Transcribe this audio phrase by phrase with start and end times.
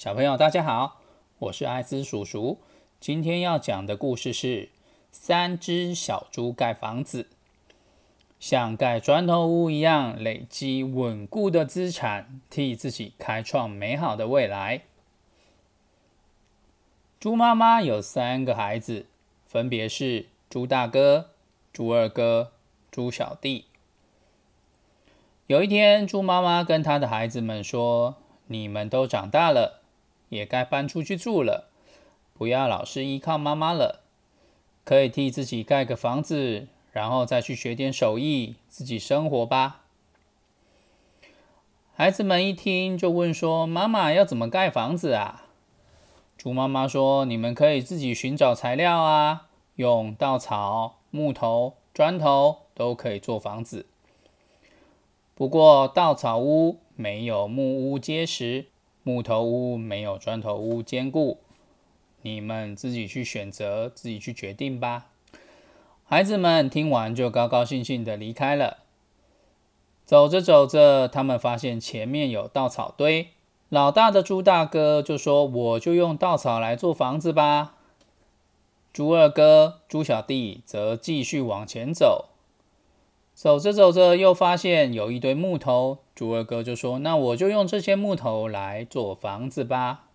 [0.00, 1.00] 小朋友，大家好，
[1.40, 2.60] 我是艾斯叔叔。
[3.00, 4.68] 今天要讲的故事是
[5.10, 7.26] 三只小猪盖房子，
[8.38, 14.82] 像盖砖头屋一样，累积稳固的资产，替自己开创美好的未来。
[17.18, 19.06] 猪妈妈有三个孩子，
[19.46, 21.30] 分别是猪大哥、
[21.72, 22.52] 猪二哥、
[22.92, 23.64] 猪小弟。
[25.48, 28.14] 有一天，猪妈妈跟她的孩子们说
[28.46, 29.74] ：“你们都长大了。”
[30.28, 31.70] 也该搬出去住了，
[32.34, 34.02] 不要老是依靠妈妈了，
[34.84, 39.82] 可以替自己盖个房子，然后再去学点手艺，自己生活吧。
[41.94, 45.46] 孩子们一听就问说：“妈妈要怎么盖房子啊？”
[46.38, 53.86] 猪妈妈说：“你们可以自己寻找材料啊，用稻草、木头、砖头都可以做房子。
[55.34, 58.66] 不过稻草屋没有木屋结实。”
[59.08, 61.38] 木头屋没有砖头屋坚固，
[62.20, 65.06] 你们自己去选择，自己去决定吧。
[66.04, 68.80] 孩子们听完就高高兴兴的离开了。
[70.04, 73.28] 走着走着，他们发现前面有稻草堆。
[73.70, 77.76] 老大的猪大哥就说：“我就用稻草来做房子吧。”
[78.92, 82.28] 猪二哥、猪小弟则继续往前走。
[83.38, 85.98] 走着走着，又发现有一堆木头。
[86.12, 90.06] 猪二哥就说：“那我就用这些木头来做房子吧。”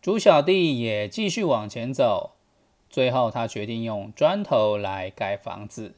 [0.00, 2.30] 猪小弟也继续往前走。
[2.88, 5.92] 最后，他决定用砖头来盖房子。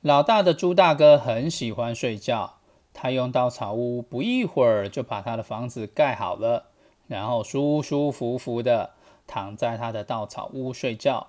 [0.00, 2.54] 老大的猪大哥很喜欢睡觉，
[2.92, 6.70] 他用稻草屋，不一会儿就把他的房子盖好了，
[7.06, 8.90] 然后舒舒服服的
[9.28, 11.28] 躺在他的稻草屋睡觉。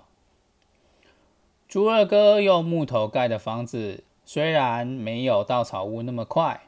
[1.69, 4.03] 猪二哥用木头盖的房子。
[4.25, 6.61] 虽然没有稻草屋那么快，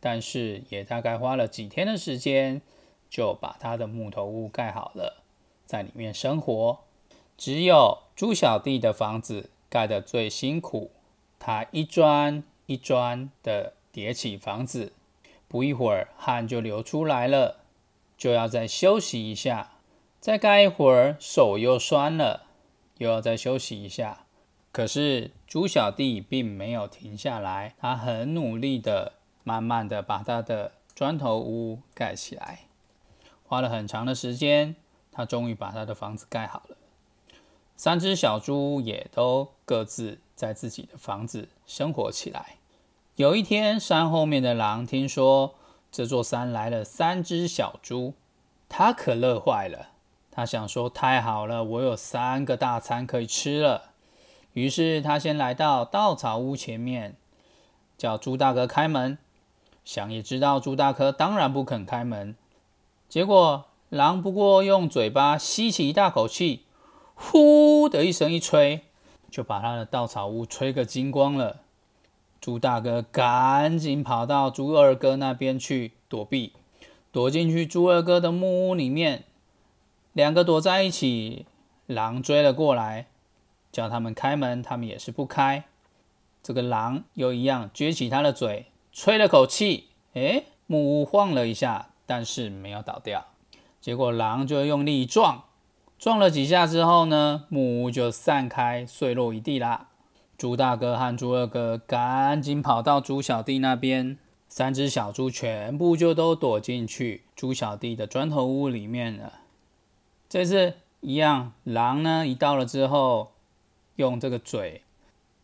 [0.00, 2.62] 但是也大概花了几天的时间，
[3.10, 5.22] 就把他的木头屋盖好了，
[5.66, 6.78] 在里面生活。
[7.36, 10.90] 只有猪小弟的房子盖得最辛苦，
[11.38, 14.92] 他一砖一砖的叠起房子，
[15.48, 17.58] 不一会儿汗就流出来了，
[18.16, 19.72] 就要再休息一下，
[20.20, 22.46] 再盖一会儿手又酸了，
[22.98, 24.24] 又要再休息一下。
[24.72, 29.12] 可是猪小弟并没有停下来，他很努力的，
[29.44, 32.60] 慢慢的把他的砖头屋盖起来，
[33.44, 34.74] 花了很长的时间，
[35.12, 36.76] 他终于把他的房子盖好了。
[37.76, 42.56] 三只小猪也都各自在自己的房子生活起来。
[43.16, 45.54] 有一天，山后面的狼听说
[45.90, 48.14] 这座山来了三只小猪，
[48.70, 49.88] 他可乐坏了，
[50.30, 53.91] 他想说：太好了，我有三个大餐可以吃了。
[54.52, 57.16] 于是他先来到稻草屋前面，
[57.96, 59.18] 叫猪大哥开门。
[59.84, 62.36] 想也知道猪大哥当然不肯开门。
[63.08, 66.64] 结果狼不过用嘴巴吸起一大口气，
[67.14, 68.82] 呼的一声一吹，
[69.30, 71.62] 就把他的稻草屋吹个精光了。
[72.40, 76.52] 猪大哥赶紧跑到猪二哥那边去躲避，
[77.10, 79.24] 躲进去猪二哥的木屋里面。
[80.12, 81.46] 两个躲在一起，
[81.86, 83.06] 狼追了过来。
[83.72, 85.64] 叫他们开门，他们也是不开。
[86.42, 93.26] 这个狼又一样撅起他的嘴，吹了口气，哎，木屋晃了一下，但是没有倒掉。
[93.80, 95.44] 结果狼就用力撞，
[95.98, 99.88] 撞了几下之后呢，木屋就散开，碎落一地啦。
[100.36, 104.18] 猪大哥和猪二哥赶紧跑到猪小弟那边，
[104.48, 109.34] 三只小猪全部就都躲进去猪小弟的砖头屋里面了。
[110.28, 113.31] 这次一样，狼呢一到了之后。
[113.96, 114.82] 用这个嘴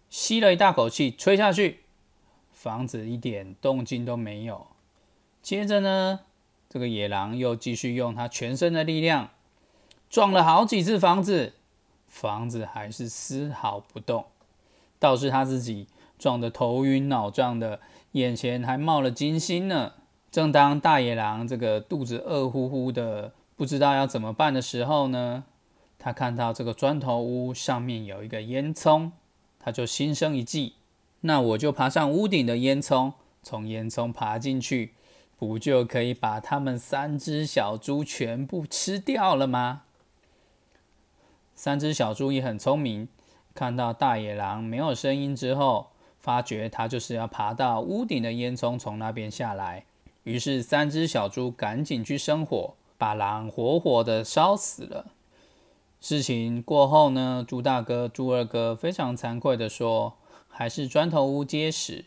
[0.09, 1.81] 吸了一大口气，吹下去，
[2.53, 4.67] 房子一点动静都没有。
[5.43, 6.21] 接着呢，
[6.69, 9.31] 这个野狼又继续用它全身的力量
[10.11, 11.53] 撞了好几次房子，
[12.07, 14.27] 房子还是丝毫不动。
[14.99, 15.87] 倒是他自己
[16.19, 17.81] 撞得头晕脑胀的，
[18.13, 19.93] 眼前还冒了金星呢。
[20.31, 25.45] 正当大野狼这个肚子饿乎乎的，不知道要怎么办的时候呢？
[25.99, 29.11] 他看到这个砖头屋上面有一个烟囱，
[29.59, 30.75] 他就心生一计，
[31.23, 34.95] 那我就爬上屋顶的烟囱，从烟囱爬进去，
[35.37, 39.83] 不就可以把他们三只小猪全部吃掉了吗？
[41.57, 43.09] 三只小猪也很聪明，
[43.53, 45.89] 看到大野狼没有声音之后，
[46.21, 49.85] 发觉他就是要爬到屋顶的烟囱，从那边下来。
[50.23, 55.07] 于是三只小猪赶紧去生火，把狼活活的烧死了。
[56.01, 60.15] 事情过后呢，猪大哥、猪二哥非常惭愧的说
[60.49, 62.05] ：“还是砖头屋结实。”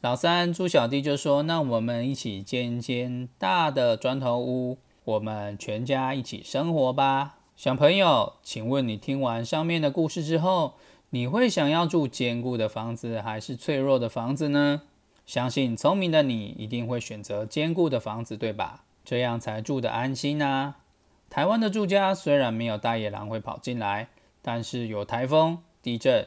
[0.00, 7.36] 老三、猪小弟就说：“那我们一起建一间大的砖头屋，我们全家一起生活吧。
[7.56, 10.74] 小朋友，请问你听完上面的故事之后，
[11.10, 14.82] 你会想要住坚固的房子还是脆弱的房子呢？
[15.26, 18.84] 相信聪明的你一定会选择坚固的房子，对吧？
[19.04, 20.76] 这样才住得安心啊。
[21.32, 24.08] 台湾的住家虽然没有大野狼会跑进来，
[24.42, 26.26] 但是有台风、地震，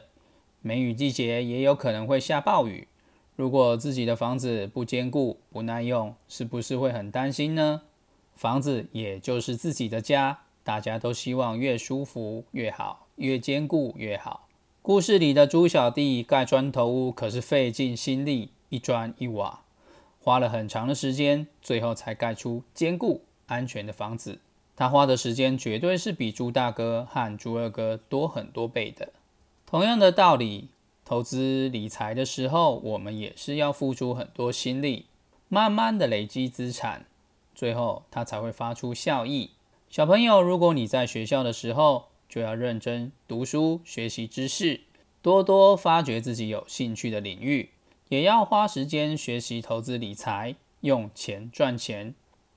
[0.62, 2.88] 梅雨季节也有可能会下暴雨。
[3.36, 7.82] 如果自己的房子不坚固、不耐用，是不是会很担心呢？
[8.34, 14.48] 房子也就是自己的家，大家都希望越舒服越好，越坚固越好。
[14.82, 19.60] 故事里的猪小弟盖砖头屋可是费尽心力，一砖一瓦，
[20.20, 24.40] 花了很长的时间，最后才盖出坚固安全的房子。
[24.76, 29.14] 他花的时间绝对是比猪大哥和猪二哥多很多倍的。
[29.64, 30.68] 同样的道理，
[31.04, 35.06] 投资理财的时候，我们也是要付出很多心力，
[35.48, 37.06] 慢慢的累积资产。
[37.54, 39.50] 最后，它才会发出效益。
[39.88, 44.82] 小朋友，如果你在学校的时候，就要认真读书、学习知识，
[45.22, 47.70] 多多发掘自己有兴趣的领域，
[48.10, 52.14] 也要花时间学习投资理财，用钱赚钱。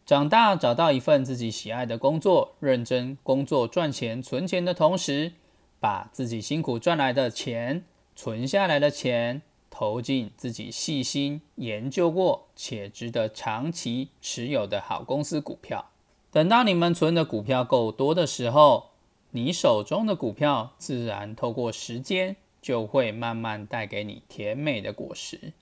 [0.10, 5.34] 长大找到一份自己喜爱的工作，认真工作赚钱、存钱的同时，
[5.80, 7.86] 把自己辛苦赚来的钱、
[8.16, 9.44] 存下来的钱。
[9.70, 15.92] 投进自己细心研究过且值得长期持有的好公司股票。
[16.32, 18.90] 等到你们存的股票够多的时候，
[19.30, 25.54] 你手中的股票自然透过时间就会慢慢带给你甜美的果实。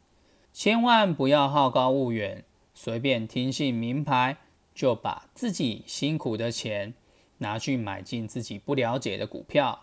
[0.54, 2.46] 千万不要好高骛远，
[2.80, 4.38] 随便听信名牌
[4.76, 6.94] 就把自己辛苦的钱
[7.40, 9.82] 拿去买进自己不了解的股票。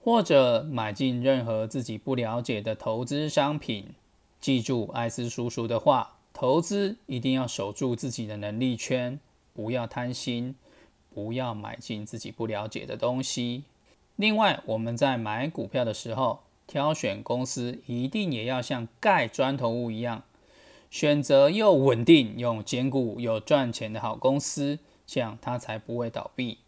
[0.00, 3.88] 或者买进任何自己不了解的投资商品。
[4.40, 9.18] 记住艾斯叔叔的话：投资一定要守住自己的能力圈，
[9.52, 10.54] 不要贪心，
[11.12, 13.64] 不要买进自己不了解的东西。
[14.14, 20.22] 另外，我们在买股票的时候，挑选公司一定也要像盖砖头屋一样，
[20.90, 26.58] 选择又稳定又坚固又赚钱的好公司，这样它才不会倒闭。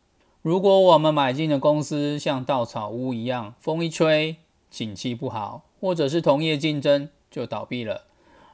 [0.43, 4.37] 如果我们买进的公司像稻草屋一样，风一吹，
[4.70, 8.05] 景气不好，或者是同业竞争就倒闭了，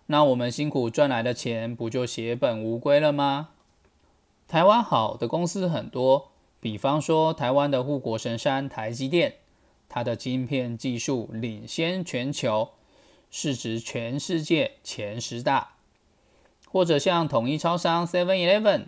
[0.06, 3.50] 那我们辛苦赚来的钱不就血本无归了吗？
[4.48, 6.30] 台湾好的公司很多，
[6.60, 9.34] 比方说台湾的护国神山台积电，
[9.88, 12.70] 它的晶片技术领先全球，
[13.38, 15.74] 市值全世界前十大，
[16.70, 18.86] 或者像统一超商 Seven Eleven。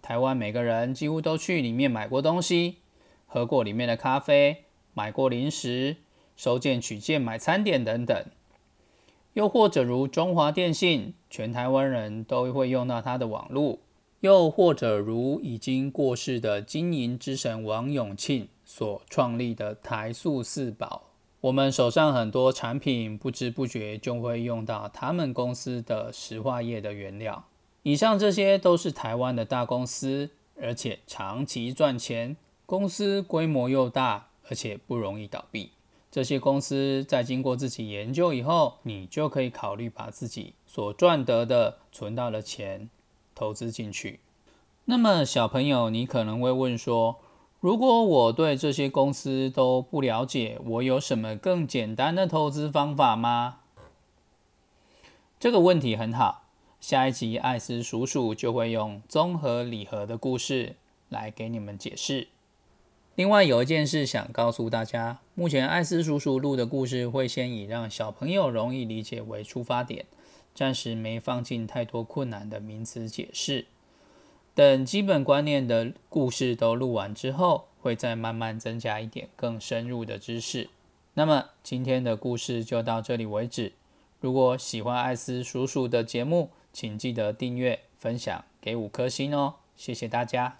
[0.00, 2.76] 台湾每个人几乎都去里面买过东西，
[3.26, 4.64] 喝过里面的咖啡，
[4.94, 5.96] 买过零食，
[6.34, 8.24] 收件取件买餐点等等。
[9.34, 13.80] 又或者如中华电信，全台湾人都会用到它的网络。
[14.20, 21.09] 又或者如已经过世的经营之神王永庆所创立的台塑四宝，
[21.42, 27.44] 我们手上很多产品不知不觉就会用到他们公司的石化业的原料。
[27.82, 30.30] 以上这些都是台湾的大公司，
[30.60, 35.70] 而且长期赚钱，公司规模又大，而且不容易倒闭。
[36.10, 42.90] 这些公司在经过自己研究以后，你就可以考虑把自己所赚得的存到的钱
[43.34, 44.20] 投资进去。
[44.84, 47.20] 那么，小朋友，你可能会问说，
[47.60, 53.58] 如果我对这些公司都不了解，我有什么更简单的投资方法吗？
[55.38, 56.44] 这个问题很好。
[56.80, 60.76] 下一集艾斯叔叔就会用综合礼盒的故事
[61.10, 62.28] 来给你们解释。
[63.14, 70.06] 另外有一件事想告诉大家，目前艾斯叔叔录的故事会先以让小朋友容易理解为出发点，
[70.54, 73.66] 暂时没放进太多困难的名词解释。
[74.60, 80.68] 等基本观念的故事都录完之后，会再慢慢增加一点更深入的知识。
[81.14, 83.72] 那么今天的故事就到这里为止。
[84.20, 89.54] 如果喜欢艾斯叔叔的节目，请记得订阅、分享，给五颗星哦！
[89.76, 90.58] 谢谢大家。